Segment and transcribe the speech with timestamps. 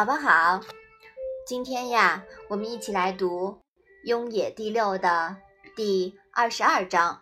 [0.00, 0.62] 宝宝好，
[1.44, 3.48] 今天呀，我们一起来读
[4.04, 5.36] 《雍也》第六的
[5.76, 7.20] 第二十二章。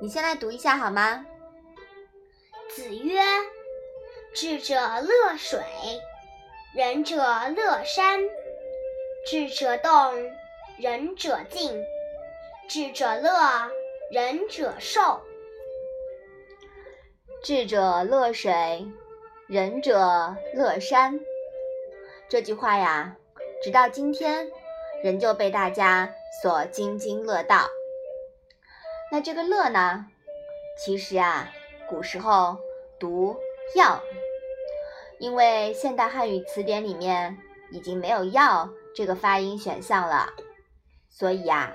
[0.00, 1.24] 你先来读一下好吗？
[2.68, 3.20] 子曰
[4.34, 5.60] ：“智者乐水，
[6.74, 7.16] 仁者
[7.56, 8.18] 乐山。
[9.24, 10.14] 智者动，
[10.80, 11.80] 仁者静；
[12.68, 13.70] 智者乐，
[14.10, 15.20] 仁者寿。
[17.44, 18.90] 智者乐水。”
[19.48, 21.20] 仁者乐山，
[22.28, 23.16] 这句话呀，
[23.62, 24.48] 直到今天
[25.04, 26.12] 仍旧被大家
[26.42, 27.68] 所津津乐道。
[29.12, 30.06] 那这个乐呢，
[30.84, 31.52] 其实啊，
[31.88, 32.58] 古时候
[32.98, 33.36] 读
[33.76, 34.02] 药，
[35.20, 37.38] 因为现代汉语词典里面
[37.70, 40.32] 已经没有药这个发音选项了，
[41.08, 41.72] 所以呀，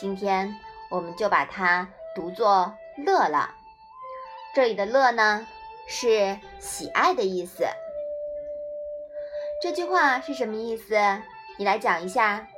[0.00, 0.52] 今天
[0.90, 3.54] 我们就把它读作乐了。
[4.52, 5.46] 这里的乐呢？
[5.86, 7.64] 是喜爱的意思。
[9.62, 10.98] 这句话是什么意思？
[11.56, 12.48] 你来讲一下。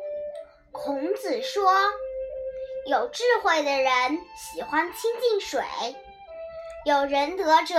[0.72, 1.70] 孔子说
[2.88, 3.92] ：“有智慧的人
[4.34, 5.62] 喜欢亲近水，
[6.86, 7.76] 有仁德者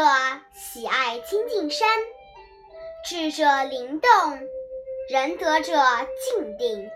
[0.54, 1.90] 喜爱亲近山。
[3.04, 4.40] 智者灵动，
[5.10, 5.74] 仁德者
[6.30, 6.88] 静定。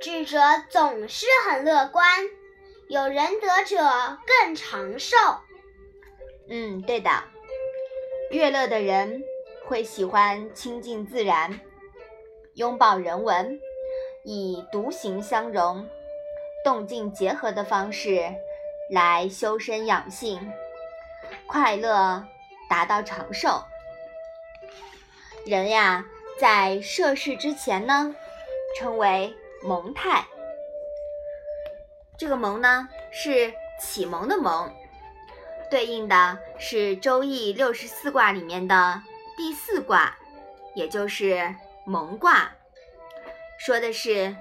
[0.00, 0.38] 智者
[0.70, 2.06] 总是很乐观，
[2.88, 3.76] 有仁德者
[4.24, 5.16] 更长寿。”
[6.48, 7.10] 嗯，对的。
[8.30, 9.24] 悦乐的人
[9.70, 11.60] 会喜欢亲近自然，
[12.54, 13.56] 拥抱人文，
[14.24, 15.88] 以独行相融、
[16.64, 18.34] 动静结合的方式
[18.90, 20.52] 来修身养性，
[21.46, 22.26] 快乐
[22.68, 23.62] 达到长寿。
[25.46, 26.04] 人呀，
[26.40, 28.12] 在涉世之前呢，
[28.76, 29.32] 称为
[29.62, 30.26] 蒙太。
[32.18, 34.68] 这个蒙呢，是启蒙的蒙。
[35.70, 39.00] 对应的是《周易》六十四卦里面的
[39.40, 40.14] 第四卦，
[40.74, 41.54] 也就是
[41.86, 42.54] 蒙卦，
[43.58, 44.36] 说的是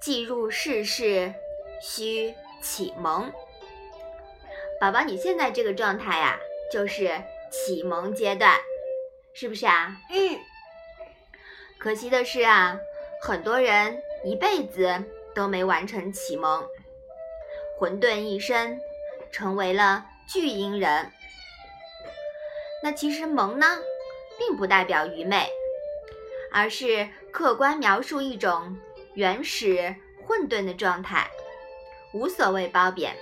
[0.00, 1.32] 既入世事，
[1.80, 3.32] 须启蒙。
[4.80, 6.36] 宝宝，你现在这个状态呀，
[6.72, 7.22] 就是
[7.52, 8.58] 启蒙阶段，
[9.32, 9.96] 是不是啊？
[10.10, 10.40] 嗯。
[11.78, 12.76] 可惜的是啊，
[13.20, 15.04] 很多人一辈子
[15.36, 16.66] 都没完成启蒙，
[17.78, 18.80] 混沌一生，
[19.30, 20.06] 成为了。
[20.28, 21.12] 巨婴人，
[22.82, 23.66] 那其实萌呢，
[24.38, 25.48] 并不代表愚昧，
[26.52, 28.76] 而是客观描述一种
[29.14, 29.94] 原始
[30.26, 31.30] 混沌的状态，
[32.12, 33.14] 无所谓褒贬。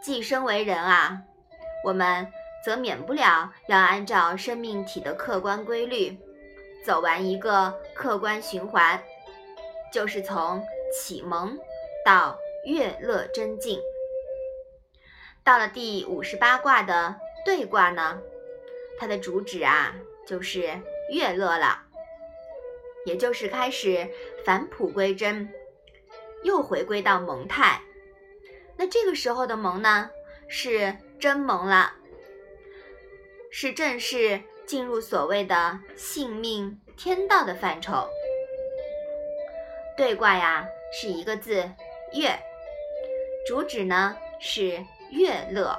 [0.00, 1.22] 既生为人啊，
[1.84, 2.26] 我们
[2.64, 6.18] 则免不了要按照生命体的客观规律，
[6.84, 9.02] 走完一个客观循环，
[9.92, 10.62] 就是从
[10.92, 11.58] 启蒙
[12.04, 12.36] 到
[12.66, 13.80] 悦乐真境。
[15.42, 18.18] 到了第五十八卦的兑卦呢，
[19.04, 19.94] 它的主旨啊
[20.26, 20.62] 就是
[21.12, 21.82] 悦乐了，
[23.04, 24.08] 也就是开始
[24.46, 25.52] 返璞归真，
[26.42, 27.82] 又回归到蒙态。
[28.78, 30.08] 那这个时候的蒙呢，
[30.48, 31.92] 是真蒙了，
[33.50, 38.08] 是正式进入所谓的性命天道的范畴。
[39.98, 40.66] 对卦呀
[40.98, 41.70] 是一个字
[42.14, 42.30] 悦，
[43.46, 44.82] 主旨呢是。
[45.10, 45.78] 乐乐，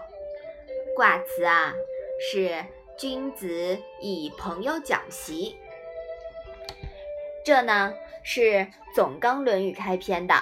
[0.96, 1.74] 卦辞啊
[2.22, 2.64] 是
[2.98, 5.58] 君子以朋友讲习。
[7.44, 10.34] 这呢是总纲《论语》开篇的，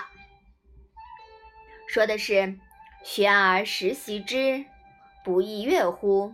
[1.87, 2.59] 说的是
[3.03, 4.65] 学而时习之，
[5.23, 6.33] 不亦乐乎？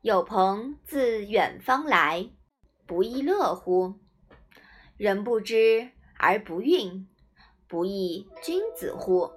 [0.00, 2.28] 有朋自远方来，
[2.86, 3.94] 不亦乐乎？
[4.96, 7.04] 人不知而不愠，
[7.66, 9.32] 不亦君子乎？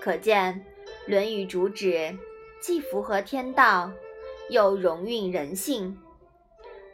[0.00, 0.64] 可见。
[1.10, 2.16] 《论语》主旨
[2.60, 3.90] 既符合天道，
[4.50, 5.96] 又融蕴人性，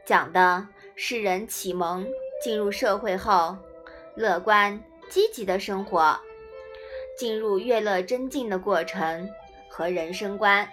[0.04, 2.06] 讲的是人启蒙
[2.42, 3.56] 进入社会后，
[4.14, 4.78] 乐观
[5.08, 6.20] 积极的生活，
[7.16, 9.26] 进入悦乐真境的过程
[9.70, 10.68] 和人生观。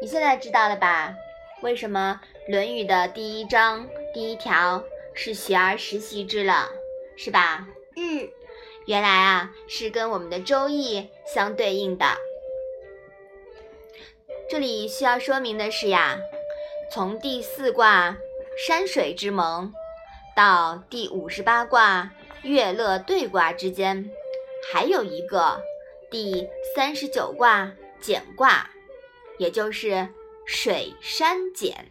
[0.00, 1.14] 你现在知道了吧？
[1.60, 2.18] 为什么
[2.50, 6.70] 《论语》的第一章第一条是“学而时习之”了，
[7.18, 7.68] 是吧？
[7.96, 8.26] 嗯。
[8.86, 12.06] 原来啊，是跟我们的《周易》相对应的。
[14.50, 16.18] 这里需要说明的是呀，
[16.90, 18.16] 从第四卦
[18.66, 19.72] 山水之盟
[20.34, 22.10] 到第五十八卦
[22.42, 24.10] 月乐兑卦之间，
[24.72, 25.62] 还有一个
[26.10, 27.70] 第三十九卦
[28.00, 28.68] 简卦，
[29.38, 30.08] 也就是
[30.44, 31.86] 水山简，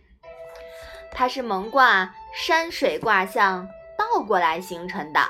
[1.13, 5.21] 它是蒙卦山水卦象倒过来形成的。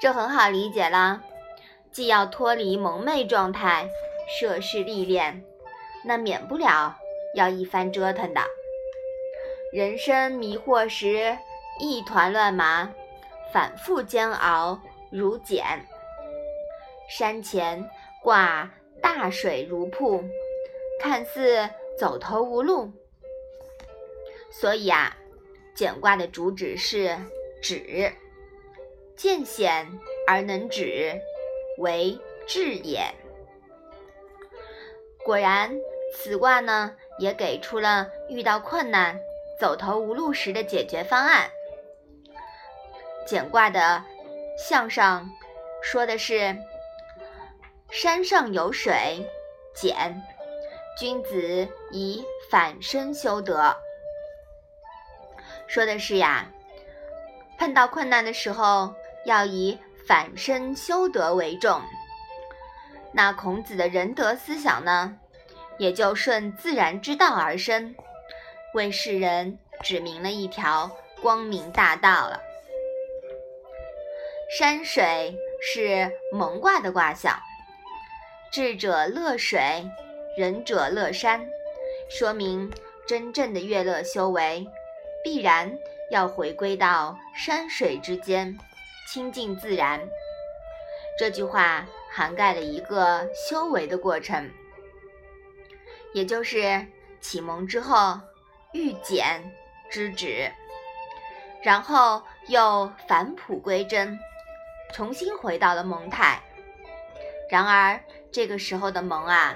[0.00, 1.20] 这很好理解啦，
[1.90, 3.88] 既要脱离蒙昧状态，
[4.38, 5.44] 涉世历练，
[6.04, 6.96] 那免不了
[7.34, 8.40] 要一番折腾的。
[9.72, 11.36] 人生迷惑时，
[11.78, 12.92] 一团乱麻，
[13.52, 15.64] 反复煎熬如茧。
[17.08, 17.88] 山前
[18.22, 18.70] 挂
[19.00, 20.22] 大水如瀑，
[21.00, 21.68] 看似
[21.98, 22.90] 走投无路。
[24.50, 25.16] 所以啊，
[25.74, 27.16] 简卦的主旨是
[27.62, 28.12] 止，
[29.16, 29.90] 见险
[30.26, 31.18] 而能止，
[31.78, 33.02] 为智也。
[35.24, 35.74] 果然，
[36.12, 39.18] 此卦呢也给出了遇到困难、
[39.58, 41.50] 走投无路时的解决方案。
[43.26, 44.04] 简卦的
[44.58, 45.28] 向上
[45.82, 46.56] 说的是
[47.90, 49.24] ：“山上有水，
[49.74, 50.22] 简，
[50.98, 53.74] 君子以反身修德。”
[55.66, 56.46] 说的是呀，
[57.58, 58.94] 碰到困难的时候
[59.24, 61.80] 要以反身修德为重。
[63.12, 65.16] 那孔子的仁德思想呢，
[65.78, 67.94] 也就顺自然之道而生，
[68.74, 70.90] 为世人指明了一条
[71.20, 72.40] 光明大道了。
[74.58, 77.38] 山水是蒙卦的卦象，
[78.50, 79.84] 智者乐水，
[80.36, 81.46] 仁者乐山，
[82.10, 82.70] 说明
[83.06, 84.66] 真正的乐乐修为，
[85.24, 85.72] 必然
[86.10, 88.56] 要回归到山水之间，
[89.08, 90.00] 亲近自然。
[91.18, 91.86] 这句话。
[92.14, 94.46] 涵盖了一个修为的过程，
[96.12, 96.86] 也就是
[97.20, 98.20] 启蒙之后
[98.72, 99.42] 欲简
[99.90, 100.50] 知止，
[101.62, 104.18] 然后又返璞归真，
[104.92, 106.40] 重新回到了蒙太。
[107.50, 108.00] 然而
[108.30, 109.54] 这个时候的蒙啊，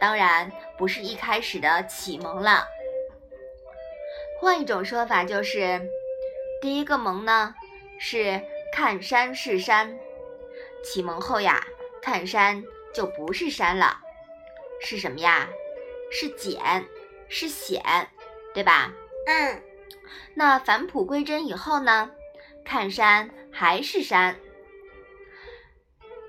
[0.00, 2.66] 当然不是一开始的启蒙了。
[4.40, 5.80] 换一种说法就是，
[6.60, 7.54] 第一个蒙呢
[7.98, 8.42] 是
[8.72, 9.98] 看山是山，
[10.82, 11.64] 启蒙后呀。
[12.02, 12.62] 看山
[12.94, 13.98] 就不是山了，
[14.80, 15.48] 是什么呀？
[16.18, 16.86] 是简，
[17.28, 17.82] 是显，
[18.54, 18.90] 对吧？
[19.26, 19.62] 嗯。
[20.32, 22.10] 那返璞归真以后呢？
[22.64, 24.34] 看山还是山。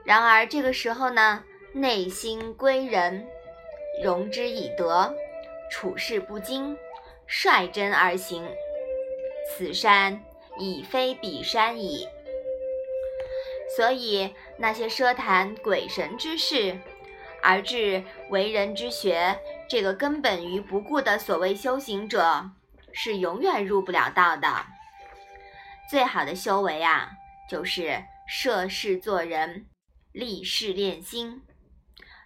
[0.03, 3.25] 然而这个时候呢，内心归仁，
[4.03, 5.15] 容之以德，
[5.71, 6.77] 处事不惊，
[7.25, 8.45] 率真而行。
[9.49, 10.21] 此山
[10.59, 12.05] 已非彼山矣。
[13.73, 16.77] 所以，那些奢谈鬼神之事，
[17.41, 22.51] 而至为人之学，这个根本于不顾的所谓修行者，
[22.93, 24.65] 是永远入不了道的。
[25.89, 27.11] 最好的修为啊，
[27.49, 29.67] 就是涉世做人，
[30.11, 31.43] 立世练心。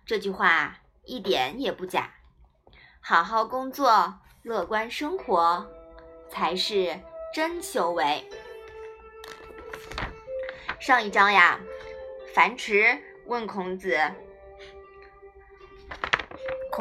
[0.06, 2.12] 这句话一点也不假。
[3.00, 5.68] 好好工作，乐观生活，
[6.30, 7.00] 才是
[7.34, 8.24] 真修为。
[10.80, 11.60] 上一章呀，
[12.36, 14.00] 樊迟问孔子，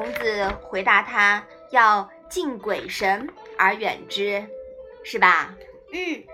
[0.01, 4.43] 孔子回答他要敬鬼神而远之，
[5.05, 5.55] 是吧？
[5.93, 6.25] 嗯。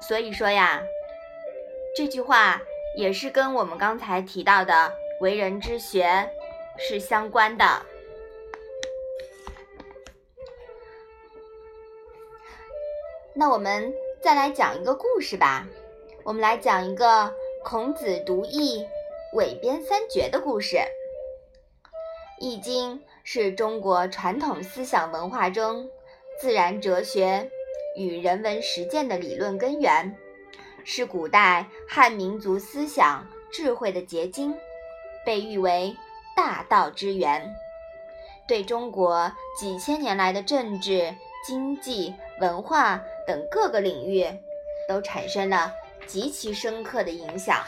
[0.00, 0.82] 所以说呀，
[1.94, 2.60] 这句话
[2.96, 6.28] 也是跟我们刚才提到的为人之学
[6.76, 7.64] 是相关的。
[13.34, 15.64] 那我们再来讲一个故事吧。
[16.24, 17.32] 我们来讲一个
[17.62, 18.84] 孔子读易、
[19.34, 20.76] 韦编三绝的故事。
[22.38, 25.88] 《易经》是中国传统思想文化中
[26.38, 27.50] 自然哲学
[27.96, 30.14] 与人文实践的理论根源，
[30.84, 34.54] 是古代汉民族思想智慧的结晶，
[35.24, 35.96] 被誉为
[36.36, 37.54] 大道之源，
[38.46, 41.14] 对中国几千年来的政治、
[41.46, 44.26] 经济、文化等各个领域
[44.88, 45.72] 都产生了。
[46.06, 47.64] 极其深刻的影响，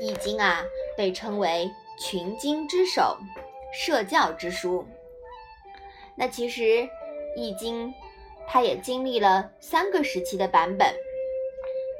[0.02, 0.64] 《易经》啊
[0.96, 3.16] 被称为群经之首、
[3.72, 4.84] 社教之书。
[6.14, 6.62] 那其实，
[7.36, 7.88] 《易经》
[8.46, 10.94] 它也经历了三个时期的版本，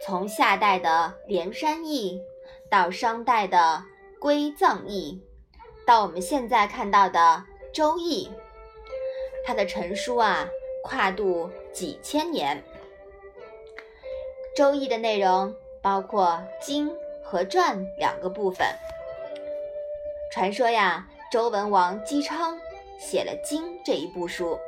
[0.04, 2.18] 从夏代的《连山易》
[2.68, 3.82] 到商代的
[4.18, 5.22] 《归藏易》，
[5.86, 7.18] 到我们现在看到的
[7.72, 8.26] 《周易》，
[9.46, 10.48] 它的成书啊
[10.84, 12.62] 跨度几千年。
[14.56, 16.94] 《周易》的内容包括经
[17.24, 18.66] 和传两个部分。
[20.32, 22.58] 传说呀，周文王姬昌
[22.98, 24.58] 写了经这一部书，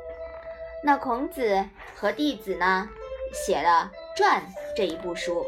[0.83, 2.87] 那孔子和弟子呢
[3.33, 4.43] 写了传
[4.75, 5.43] 这一部书。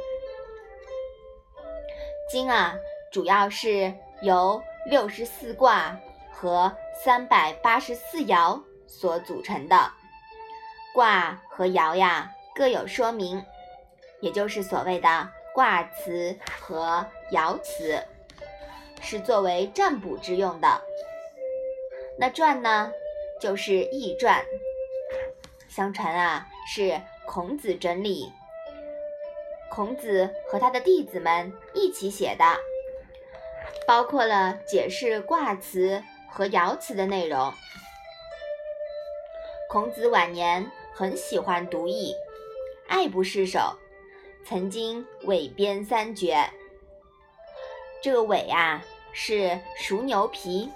[2.31, 2.73] 经啊，
[3.11, 3.93] 主要是
[4.23, 5.95] 由六十四卦
[6.31, 9.91] 和三百八十四爻所组成的，
[10.95, 13.45] 卦和爻呀各有说明。
[14.19, 18.03] 也就是所谓的卦辞和爻辞，
[19.01, 20.81] 是作为占卜之用的。
[22.17, 22.91] 那传呢，
[23.39, 24.43] 就是《易传》，
[25.69, 28.31] 相传啊是孔子整理，
[29.71, 32.43] 孔子和他的弟子们一起写的，
[33.85, 37.53] 包括了解释卦辞和爻辞的内容。
[39.69, 42.15] 孔子晚年很喜欢读易，
[42.87, 43.77] 爱不释手，
[44.45, 46.49] 曾经伪编三绝。
[48.01, 50.69] 这个尾啊是熟牛皮，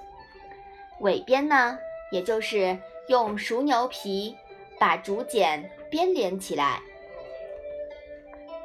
[1.00, 1.78] 尾边呢，
[2.12, 4.36] 也就是用熟牛皮
[4.80, 6.82] 把竹简编连起来。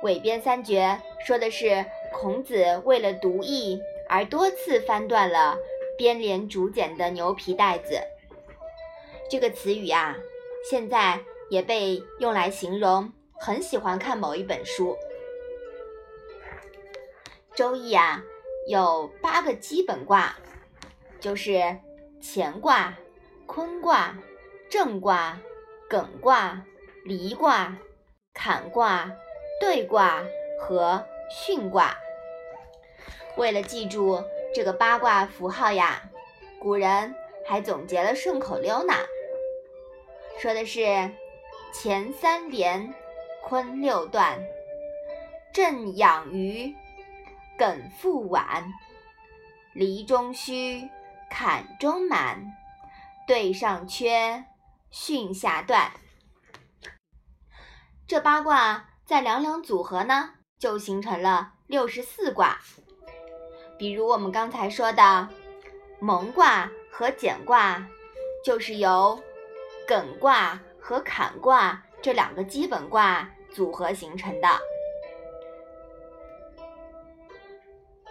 [0.02, 5.56] 尾边三绝说的是孔子为了读易而多次翻断了
[5.98, 8.00] 编连竹简的牛皮带子。
[9.30, 10.16] 这个词语啊，
[10.68, 11.20] 现在
[11.50, 14.96] 也被用来形容很喜欢看某一本书。
[17.54, 18.24] 周易啊。
[18.66, 20.36] 有八个基本卦，
[21.20, 21.78] 就是
[22.20, 22.98] 乾卦、
[23.46, 24.18] 坤卦、
[24.68, 25.38] 震卦、
[25.88, 26.64] 艮卦、
[27.04, 27.76] 离卦、
[28.34, 29.12] 坎卦、
[29.60, 30.24] 兑卦
[30.60, 31.96] 和巽卦。
[33.36, 34.20] 为了记住
[34.52, 36.10] 这个八卦符号呀，
[36.58, 37.14] 古人
[37.46, 38.94] 还总结了顺口溜呢，
[40.40, 41.12] 说的是
[41.72, 42.92] 乾三连，
[43.44, 44.44] 坤六断，
[45.52, 46.74] 震养鱼。
[47.58, 48.72] 艮复晚，
[49.72, 50.88] 离中虚，
[51.30, 52.52] 坎中满，
[53.26, 54.44] 兑上缺，
[54.92, 55.90] 巽下断。
[58.06, 62.58] 这八卦再两两组合呢，就形成了六十四卦。
[63.78, 65.28] 比如我们刚才说的
[65.98, 67.86] 蒙卦和简卦，
[68.44, 69.18] 就是由
[69.88, 74.48] 艮卦和坎卦这两个基本卦组合形成的。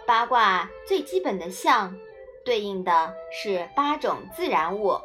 [0.06, 1.92] 八卦最基本的象，
[2.44, 4.96] 对应的是八种自然物：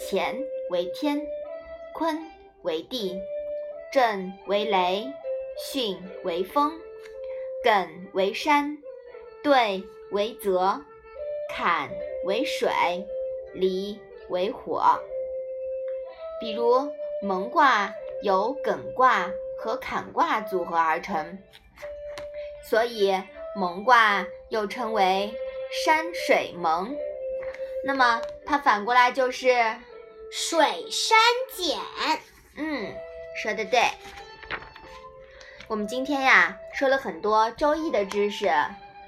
[0.00, 0.36] 乾
[0.70, 1.24] 为天，
[1.94, 2.18] 坤
[2.62, 3.16] 为地，
[3.92, 5.06] 震为雷，
[5.72, 6.72] 巽为风，
[7.64, 8.76] 艮为山，
[9.40, 10.80] 兑为泽，
[11.48, 11.88] 坎
[12.24, 12.72] 为水，
[13.54, 14.82] 离为火。
[16.40, 16.90] 比如
[17.22, 21.38] 蒙卦由艮卦和坎卦组合而成，
[22.64, 23.16] 所以。
[23.58, 25.34] 蒙卦又称为
[25.84, 26.94] 山水蒙，
[27.84, 29.48] 那么它反过来就是
[30.30, 31.18] 水山
[31.56, 31.76] 简。
[32.56, 32.94] 嗯，
[33.42, 33.80] 说的对。
[35.66, 38.48] 我们今天呀说了很多周易的知识，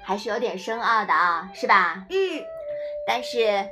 [0.03, 2.05] 还是有点深奥的啊，是吧？
[2.09, 2.17] 嗯。
[3.07, 3.69] 但是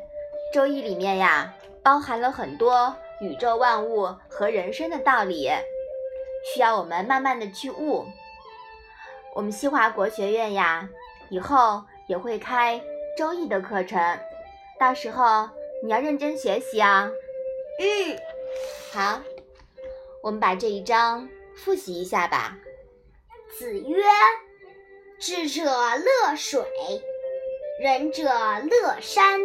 [0.53, 5.51] 周易里面呀包含了很多宇宙万物和人生的道理，
[6.55, 8.07] 需要我们慢慢的去悟。
[9.35, 10.89] 我们西华国学院呀，
[11.29, 12.81] 以后也会开
[13.17, 14.19] 周易的课程，
[14.79, 15.49] 到时候
[15.83, 17.09] 你要认真学习啊。
[17.79, 18.19] 嗯，
[18.91, 19.21] 好，
[20.21, 22.57] 我们把这一章复习一下吧。
[23.57, 24.03] 子曰
[25.19, 26.61] ：“智者乐水，
[27.81, 29.39] 仁者乐山。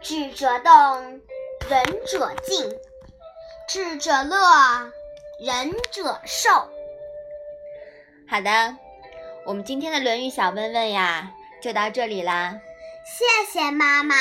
[0.00, 1.20] 智者动，
[1.68, 2.70] 仁者静；
[3.66, 4.92] 智者乐，
[5.40, 6.50] 仁者寿。”
[8.34, 8.76] 好的，
[9.46, 11.30] 我们今天的《论语》小问问呀，
[11.62, 12.58] 就到这里啦。
[13.04, 14.16] 谢谢妈妈。